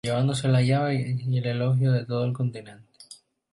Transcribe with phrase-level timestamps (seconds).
[0.03, 2.87] Llevándose la llave y el elogio de todo el continente.